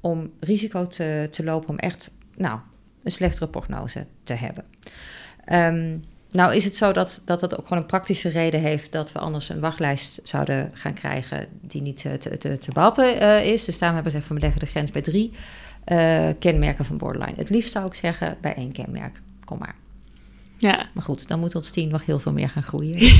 [0.00, 2.58] om risico te, te lopen om echt nou,
[3.02, 4.64] een slechtere prognose te hebben.
[5.52, 9.12] Um, nou is het zo dat, dat dat ook gewoon een praktische reden heeft dat
[9.12, 13.64] we anders een wachtlijst zouden gaan krijgen die niet te, te, te behappen uh, is.
[13.64, 15.32] Dus daarom hebben we gezegd, we leggen de grens bij drie
[15.86, 17.36] uh, kenmerken van borderline.
[17.36, 19.74] Het liefst zou ik zeggen bij één kenmerk, kom maar.
[20.60, 20.86] Ja.
[20.94, 22.98] Maar goed, dan moet ons team nog heel veel meer gaan groeien.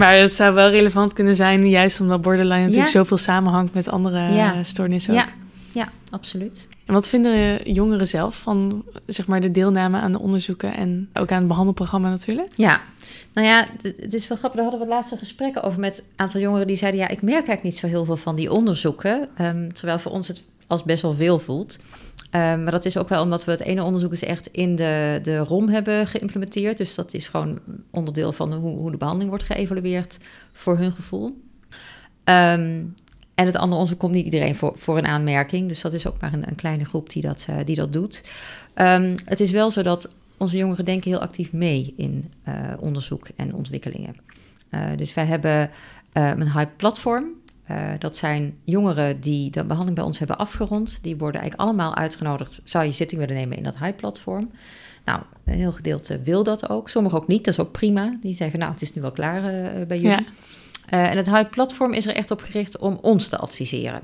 [0.00, 2.98] maar het zou wel relevant kunnen zijn, juist omdat borderline natuurlijk ja.
[2.98, 4.62] zoveel samenhangt met andere ja.
[4.62, 5.18] stoornissen ook.
[5.18, 5.28] Ja.
[5.72, 6.68] ja, absoluut.
[6.86, 11.30] En wat vinden jongeren zelf van zeg maar, de deelname aan de onderzoeken en ook
[11.30, 12.52] aan het behandelprogramma natuurlijk?
[12.54, 12.80] Ja,
[13.32, 14.60] nou ja, het is wel grappig.
[14.60, 17.34] Daar hadden we laatste gesprekken over met een aantal jongeren die zeiden: Ja, ik merk
[17.34, 19.28] eigenlijk niet zo heel veel van die onderzoeken.
[19.36, 20.42] Ehm, terwijl voor ons het
[20.72, 21.78] als best wel veel voelt.
[22.30, 25.18] Ehm, maar dat is ook wel omdat we het ene onderzoek is echt in de,
[25.22, 26.76] de ROM hebben geïmplementeerd.
[26.76, 27.58] Dus dat is gewoon
[27.90, 30.18] onderdeel van hoe, hoe de behandeling wordt geëvalueerd
[30.52, 31.42] voor hun gevoel.
[32.24, 32.80] Ehm,
[33.34, 35.68] en het andere onderzoek komt niet iedereen voor, voor een aanmerking.
[35.68, 38.22] Dus dat is ook maar een, een kleine groep die dat, uh, die dat doet.
[38.74, 43.28] Um, het is wel zo dat onze jongeren denken heel actief mee in uh, onderzoek
[43.36, 44.16] en ontwikkelingen.
[44.70, 45.70] Uh, dus wij hebben
[46.12, 47.24] een hype platform.
[47.98, 50.98] Dat zijn jongeren die de behandeling bij ons hebben afgerond.
[51.02, 52.60] Die worden eigenlijk allemaal uitgenodigd.
[52.64, 54.50] Zou je zitting willen nemen in dat hype platform?
[55.04, 56.88] Nou, een heel gedeelte wil dat ook.
[56.88, 58.16] Sommigen ook niet, dat is ook prima.
[58.20, 59.42] Die zeggen, nou, het is nu wel klaar
[59.86, 60.10] bij jullie.
[60.10, 60.24] Ja.
[60.92, 64.02] Uh, en het Hype Platform is er echt op gericht om ons te adviseren.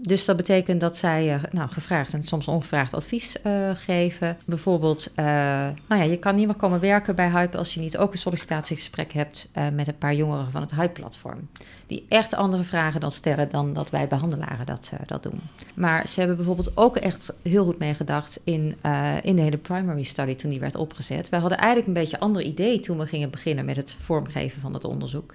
[0.00, 4.36] Dus dat betekent dat zij uh, nou, gevraagd en soms ongevraagd advies uh, geven.
[4.46, 8.12] Bijvoorbeeld, nou ja, je kan niet meer komen werken bij Hype als je niet ook
[8.12, 11.48] een sollicitatiegesprek hebt met een paar jongeren van het Hype-platform.
[11.86, 15.40] Die echt andere vragen dan stellen dan dat wij behandelaren dat, dat doen.
[15.74, 18.76] Maar ze hebben bijvoorbeeld ook echt heel goed meegedacht in,
[19.22, 21.28] in de hele primary study toen die werd opgezet.
[21.28, 24.60] Wij hadden eigenlijk een beetje een ander idee toen we gingen beginnen met het vormgeven
[24.60, 25.34] van het onderzoek.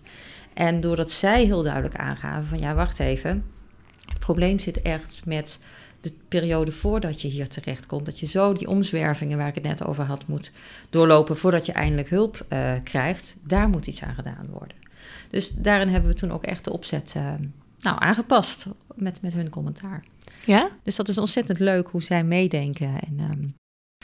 [0.54, 3.43] En doordat zij heel duidelijk aangaven van ja, wacht even,
[4.26, 5.60] probleem zit echt met
[6.02, 8.06] de periode voordat je hier terecht komt.
[8.06, 10.52] Dat je zo die omzwervingen waar ik het net over had moet
[10.90, 13.36] doorlopen voordat je eindelijk hulp uh, krijgt.
[13.44, 14.76] Daar moet iets aan gedaan worden.
[15.30, 17.34] Dus daarin hebben we toen ook echt de opzet uh,
[17.80, 20.04] nou, aangepast met, met hun commentaar.
[20.46, 20.70] Ja?
[20.84, 23.00] Dus dat is ontzettend leuk hoe zij meedenken.
[23.00, 23.54] En um,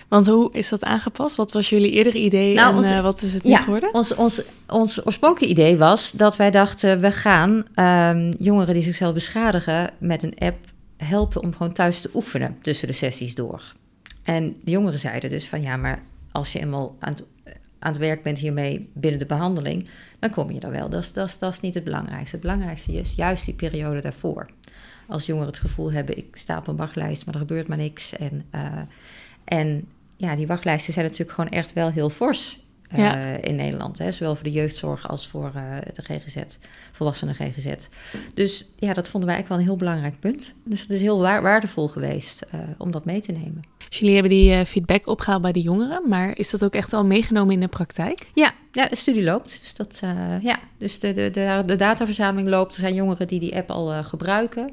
[0.10, 1.36] want hoe is dat aangepast?
[1.36, 3.94] Wat was jullie eerdere idee nou, en uh, wat is het nu ja, geworden?
[3.94, 7.00] Ons, ons, ons oorspronkelijke idee was dat wij dachten...
[7.00, 10.58] we gaan um, jongeren die zichzelf beschadigen met een app
[10.98, 11.42] helpen...
[11.42, 13.74] om gewoon thuis te oefenen tussen de sessies door.
[14.24, 17.24] En de jongeren zeiden dus van ja, maar als je eenmaal aan het,
[17.80, 19.90] aan het werk bent hiermee binnen de behandeling...
[20.20, 20.90] dan kom je er wel.
[20.90, 22.36] Dat is, dat, is, dat is niet het belangrijkste.
[22.36, 24.50] Het belangrijkste is juist die periode daarvoor.
[25.08, 28.16] Als jongeren het gevoel hebben, ik sta op een wachtlijst, maar er gebeurt maar niks...
[28.16, 28.82] en uh,
[29.50, 29.88] en
[30.20, 32.60] ja, die wachtlijsten zijn natuurlijk gewoon echt wel heel fors
[32.98, 33.98] uh, in Nederland.
[33.98, 34.12] Hè?
[34.12, 36.38] Zowel voor de jeugdzorg als voor uh, de GGZ,
[36.92, 37.74] volwassenen GGZ.
[38.34, 40.54] Dus ja, dat vonden wij eigenlijk wel een heel belangrijk punt.
[40.64, 43.62] Dus het is heel waar, waardevol geweest uh, om dat mee te nemen.
[43.90, 47.54] Jullie hebben die feedback opgehaald bij de jongeren, maar is dat ook echt al meegenomen
[47.54, 48.30] in de praktijk?
[48.34, 49.60] Ja, ja de studie loopt.
[49.60, 50.00] Dus, dat,
[50.42, 52.74] ja, dus de, de, de, de dataverzameling loopt.
[52.74, 54.72] Er zijn jongeren die die app al gebruiken.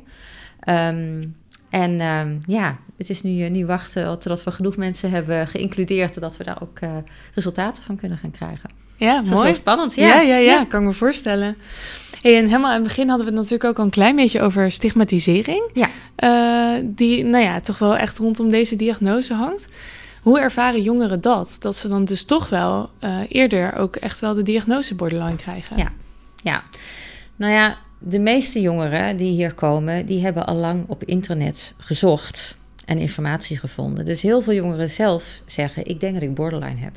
[0.68, 1.36] Um,
[1.70, 6.36] en um, ja, het is nu, nu wachten totdat we genoeg mensen hebben geïncludeerd, dat
[6.36, 6.90] we daar ook uh,
[7.34, 8.70] resultaten van kunnen gaan krijgen.
[8.96, 9.30] Ja, dus mooi.
[9.30, 9.94] Dat is wel spannend.
[9.94, 11.56] Ja, ja, ja, ja, kan ik me voorstellen.
[12.22, 14.40] Hey, en helemaal aan het begin hadden we het natuurlijk ook al een klein beetje
[14.40, 15.70] over stigmatisering.
[15.72, 15.88] Ja.
[16.18, 19.68] Uh, die, nou ja, toch wel echt rondom deze diagnose hangt.
[20.22, 21.56] Hoe ervaren jongeren dat?
[21.58, 25.76] Dat ze dan dus toch wel uh, eerder ook echt wel de diagnose borderline krijgen?
[25.76, 25.92] Ja,
[26.42, 26.62] ja.
[27.36, 32.56] Nou ja, de meeste jongeren die hier komen, die hebben al lang op internet gezocht
[32.86, 34.04] en informatie gevonden.
[34.04, 36.96] Dus heel veel jongeren zelf zeggen: Ik denk dat ik borderline heb.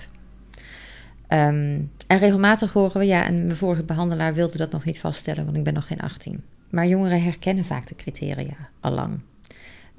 [1.32, 5.45] Um, en regelmatig horen we, ja, en mijn vorige behandelaar wilde dat nog niet vaststellen,
[5.45, 6.43] want ik ben nog geen 18.
[6.69, 9.19] Maar jongeren herkennen vaak de criteria al lang.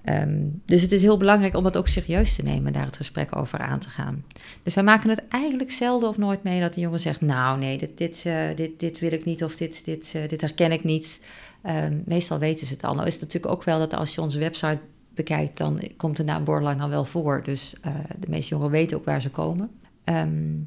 [0.05, 3.37] Um, dus het is heel belangrijk om dat ook serieus te nemen, daar het gesprek
[3.37, 4.25] over aan te gaan.
[4.63, 7.79] Dus wij maken het eigenlijk zelden of nooit mee dat de jongen zegt: Nou, nee,
[7.79, 10.85] dit, dit, uh, dit, dit wil ik niet of dit, dit, uh, dit herken ik
[10.85, 11.21] niet.
[11.67, 12.95] Um, meestal weten ze het al.
[12.95, 14.81] Nou is het natuurlijk ook wel dat als je onze website
[15.23, 17.43] bekijkt, dan komt de naam borderline al wel voor.
[17.43, 19.71] Dus uh, de meeste jongeren weten ook waar ze komen.
[20.05, 20.67] Um,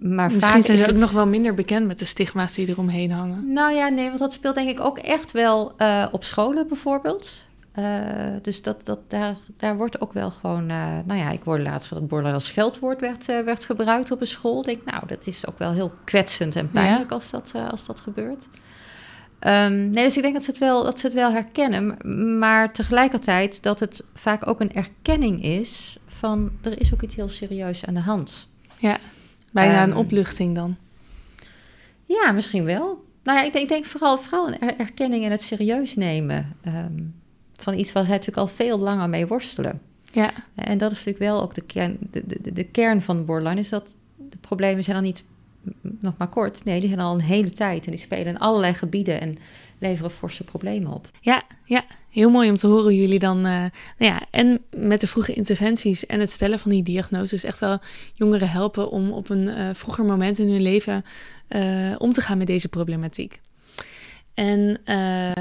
[0.00, 3.10] maar Misschien vaak zijn ze ook nog wel minder bekend met de stigma's die eromheen
[3.10, 3.52] hangen.
[3.52, 5.72] Nou ja, nee, want dat speelt denk ik ook echt wel
[6.12, 7.32] op scholen bijvoorbeeld.
[7.78, 7.84] Uh,
[8.42, 11.88] dus dat, dat, daar, daar wordt ook wel gewoon, uh, nou ja, ik hoorde laatst
[11.88, 14.58] dat het borderline als scheldwoord werd, werd gebruikt op een school.
[14.58, 17.16] Ik denk, nou, dat is ook wel heel kwetsend en pijnlijk ja.
[17.16, 18.48] als, dat, als dat gebeurt.
[19.46, 21.96] Um, nee, dus ik denk dat ze, het wel, dat ze het wel herkennen,
[22.38, 27.28] maar tegelijkertijd dat het vaak ook een erkenning is van er is ook iets heel
[27.28, 28.48] serieus aan de hand.
[28.78, 28.98] Ja,
[29.50, 30.76] bijna um, een opluchting dan.
[32.04, 33.04] Ja, misschien wel.
[33.22, 36.56] Nou ja, ik denk, ik denk vooral, vooral een erkenning en het serieus nemen.
[36.66, 37.14] Um,
[37.54, 39.80] van iets waar zij natuurlijk al veel langer mee worstelen.
[40.12, 40.30] Ja.
[40.54, 43.68] En dat is natuurlijk wel ook de kern, de, de, de kern van borderline, is
[43.68, 45.24] dat de problemen zijn al niet
[45.82, 46.64] nog maar kort.
[46.64, 49.38] Nee, die zijn al een hele tijd en die spelen in allerlei gebieden en
[49.78, 51.08] leveren forse problemen op.
[51.20, 51.84] Ja, ja.
[52.10, 56.06] heel mooi om te horen jullie dan, uh, nou ja, en met de vroege interventies
[56.06, 57.78] en het stellen van die diagnoses echt wel
[58.12, 61.04] jongeren helpen om op een uh, vroeger moment in hun leven
[61.48, 63.40] uh, om te gaan met deze problematiek.
[64.34, 64.80] En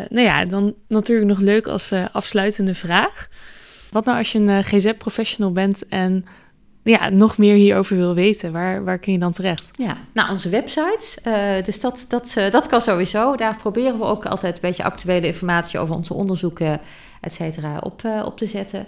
[0.09, 3.27] nou ja, dan natuurlijk nog leuk als afsluitende vraag.
[3.91, 6.25] Wat nou als je een GZ-professional bent en
[6.83, 9.69] ja, nog meer hierover wil weten, waar, waar kun je dan terecht?
[9.75, 11.17] Ja, nou, onze website.
[11.27, 13.35] Uh, dus dat, dat, uh, dat kan sowieso.
[13.35, 16.79] Daar proberen we ook altijd een beetje actuele informatie over onze onderzoeken,
[17.21, 18.87] et cetera, op, uh, op te zetten.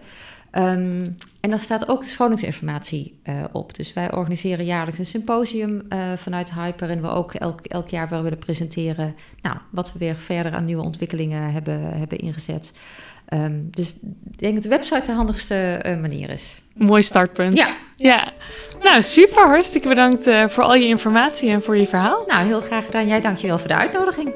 [0.55, 3.19] Um, en dan staat ook de schoningsinformatie
[3.51, 3.75] op.
[3.75, 5.81] Dus wij organiseren jaarlijks een symposium
[6.15, 6.89] vanuit Hyper.
[6.89, 10.65] En we ook elk, elk jaar wel willen presenteren nou, wat we weer verder aan
[10.65, 12.73] nieuwe ontwikkelingen hebben, hebben ingezet.
[13.33, 13.95] Um, dus
[14.31, 16.61] ik denk dat de website de handigste uh, manier is.
[16.73, 17.57] Mooi startpunt.
[17.57, 17.75] Ja.
[17.95, 18.31] ja.
[18.81, 19.47] Nou, super.
[19.47, 22.23] Hartstikke bedankt uh, voor al je informatie en voor je verhaal.
[22.27, 23.07] Nou, heel graag gedaan.
[23.07, 24.33] Jij dankjewel voor de uitnodiging.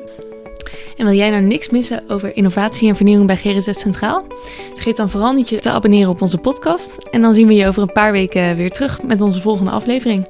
[0.97, 4.25] En wil jij nou niks missen over innovatie en vernieuwing bij GRZ Centraal?
[4.73, 6.97] Vergeet dan vooral niet je te abonneren op onze podcast.
[7.11, 10.25] En dan zien we je over een paar weken weer terug met onze volgende aflevering.